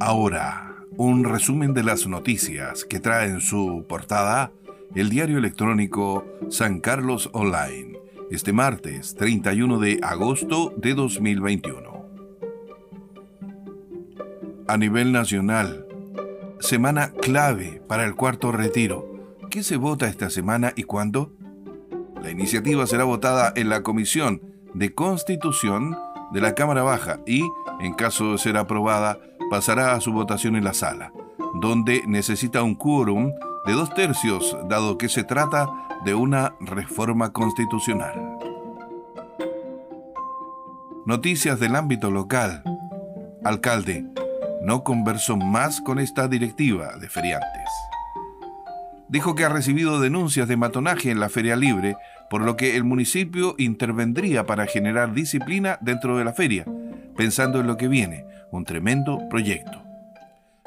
[0.00, 4.52] Ahora, un resumen de las noticias que trae en su portada
[4.94, 7.98] el diario electrónico San Carlos Online,
[8.30, 12.06] este martes 31 de agosto de 2021.
[14.68, 15.84] A nivel nacional,
[16.60, 19.04] semana clave para el cuarto retiro.
[19.50, 21.32] ¿Qué se vota esta semana y cuándo?
[22.22, 24.42] La iniciativa será votada en la Comisión
[24.74, 25.96] de Constitución
[26.32, 27.42] de la Cámara Baja y,
[27.80, 29.18] en caso de ser aprobada,
[29.50, 31.12] pasará a su votación en la sala,
[31.54, 33.32] donde necesita un quórum
[33.66, 35.68] de dos tercios, dado que se trata
[36.04, 38.38] de una reforma constitucional.
[41.04, 42.62] Noticias del ámbito local.
[43.44, 44.04] Alcalde,
[44.62, 47.70] no conversó más con esta directiva de feriantes.
[49.08, 51.96] Dijo que ha recibido denuncias de matonaje en la feria libre,
[52.28, 56.66] por lo que el municipio intervendría para generar disciplina dentro de la feria,
[57.18, 59.82] pensando en lo que viene, un tremendo proyecto.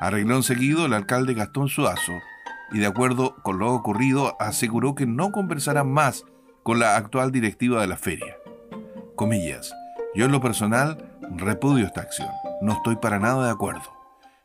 [0.00, 2.14] Arregló seguido el alcalde Gastón Suazo
[2.72, 6.24] y de acuerdo con lo ocurrido aseguró que no conversará más
[6.62, 8.38] con la actual directiva de la feria.
[9.14, 9.74] Comillas,
[10.14, 10.96] yo en lo personal
[11.36, 12.30] repudio esta acción,
[12.62, 13.82] no estoy para nada de acuerdo.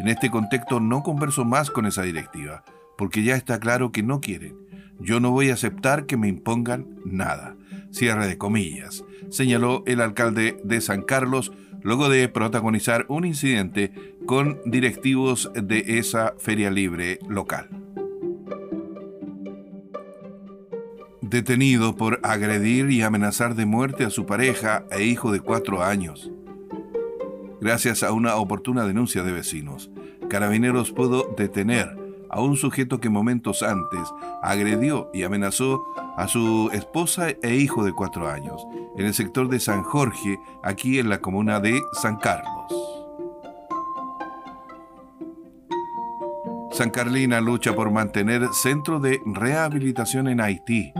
[0.00, 2.64] En este contexto no converso más con esa directiva,
[2.98, 4.56] porque ya está claro que no quieren.
[4.98, 7.54] Yo no voy a aceptar que me impongan nada.
[7.92, 11.52] Cierre de comillas, señaló el alcalde de San Carlos,
[11.84, 13.92] luego de protagonizar un incidente
[14.26, 17.68] con directivos de esa feria libre local.
[21.20, 26.30] Detenido por agredir y amenazar de muerte a su pareja e hijo de cuatro años.
[27.60, 29.90] Gracias a una oportuna denuncia de vecinos,
[30.28, 32.03] Carabineros pudo detener
[32.34, 35.84] a un sujeto que momentos antes agredió y amenazó
[36.16, 40.98] a su esposa e hijo de cuatro años en el sector de San Jorge, aquí
[40.98, 42.72] en la comuna de San Carlos.
[46.72, 50.92] San Carlina lucha por mantener centro de rehabilitación en Haití.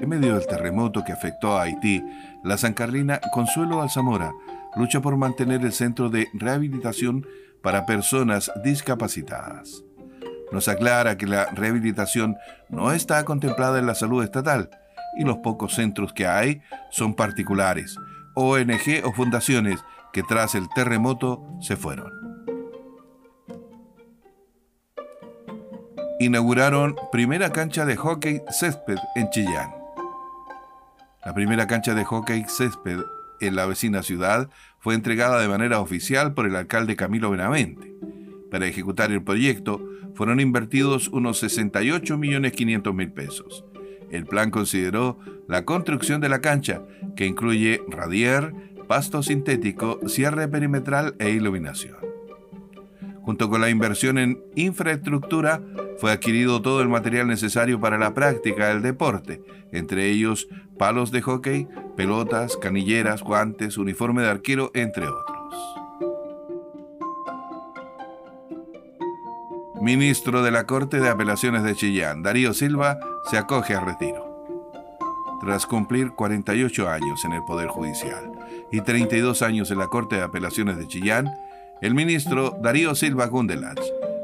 [0.00, 2.02] En medio del terremoto que afectó a Haití,
[2.42, 4.32] la San Carlina Consuelo Alzamora
[4.74, 7.24] lucha por mantener el centro de rehabilitación
[7.62, 9.84] para personas discapacitadas
[10.52, 12.36] nos aclara que la rehabilitación
[12.68, 14.70] no está contemplada en la salud estatal
[15.16, 17.96] y los pocos centros que hay son particulares,
[18.34, 19.80] ONG o fundaciones
[20.12, 22.12] que tras el terremoto se fueron.
[26.18, 29.70] Inauguraron primera cancha de hockey césped en Chillán.
[31.24, 33.00] La primera cancha de hockey césped
[33.40, 34.50] en la vecina ciudad
[34.80, 37.89] fue entregada de manera oficial por el alcalde Camilo Benavente.
[38.50, 39.80] Para ejecutar el proyecto
[40.14, 43.64] fueron invertidos unos 68.500.000 pesos.
[44.10, 45.18] El plan consideró
[45.48, 46.82] la construcción de la cancha,
[47.16, 48.52] que incluye radier,
[48.88, 51.96] pasto sintético, cierre perimetral e iluminación.
[53.22, 55.62] Junto con la inversión en infraestructura,
[55.98, 61.20] fue adquirido todo el material necesario para la práctica del deporte, entre ellos palos de
[61.20, 65.39] hockey, pelotas, canilleras, guantes, uniforme de arquero, entre otros.
[69.90, 74.46] Ministro de la Corte de Apelaciones de Chillán, Darío Silva, se acoge a retiro.
[75.40, 78.30] Tras cumplir 48 años en el Poder Judicial
[78.70, 81.28] y 32 años en la Corte de Apelaciones de Chillán,
[81.82, 83.80] el ministro Darío Silva Gundelach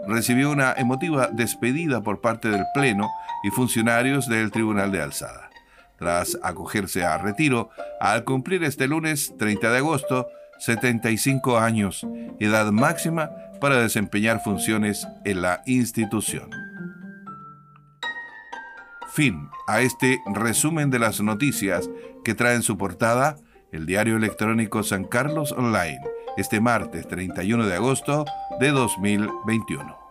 [0.06, 3.10] recibió una emotiva despedida por parte del Pleno
[3.42, 5.50] y funcionarios del Tribunal de Alzada.
[5.98, 10.28] Tras acogerse a retiro, al cumplir este lunes 30 de agosto
[10.60, 12.06] 75 años,
[12.38, 13.30] edad máxima
[13.60, 16.50] para desempeñar funciones en la institución.
[19.12, 21.88] Fin a este resumen de las noticias
[22.24, 23.36] que trae en su portada
[23.72, 26.00] el diario electrónico San Carlos Online
[26.36, 28.26] este martes 31 de agosto
[28.60, 30.05] de 2021.